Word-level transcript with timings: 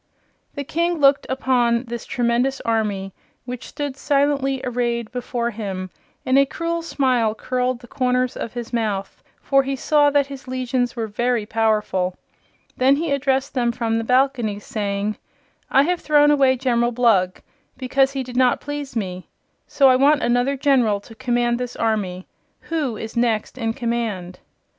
The 0.55 0.63
King 0.63 0.95
looked 0.97 1.27
upon 1.29 1.83
this 1.83 2.07
tremendous 2.07 2.59
army, 2.61 3.13
which 3.45 3.67
stood 3.67 3.95
silently 3.95 4.59
arrayed 4.63 5.11
before 5.11 5.51
him, 5.51 5.91
and 6.25 6.39
a 6.39 6.45
cruel 6.47 6.81
smile 6.81 7.35
curled 7.35 7.81
the 7.81 7.87
corners 7.87 8.35
of 8.35 8.53
his 8.55 8.73
mouth, 8.73 9.21
for 9.43 9.61
he 9.61 9.75
saw 9.75 10.09
that 10.09 10.25
his 10.25 10.47
legions 10.47 10.95
were 10.95 11.05
very 11.05 11.45
powerful. 11.45 12.17
Then 12.75 12.95
he 12.95 13.11
addressed 13.11 13.53
them 13.53 13.71
from 13.71 13.99
the 13.99 14.03
balcony, 14.03 14.57
saying: 14.57 15.17
"I 15.69 15.83
have 15.83 15.99
thrown 16.01 16.31
away 16.31 16.55
General 16.57 16.91
Blug, 16.91 17.39
because 17.77 18.13
he 18.13 18.23
did 18.23 18.35
not 18.35 18.59
please 18.59 18.95
me. 18.95 19.27
So 19.67 19.87
I 19.87 19.97
want 19.97 20.23
another 20.23 20.57
General 20.57 20.99
to 21.01 21.13
command 21.13 21.59
this 21.59 21.75
army. 21.75 22.25
Who 22.61 22.97
is 22.97 23.15
next 23.15 23.55
in 23.55 23.73
command?" 23.73 24.39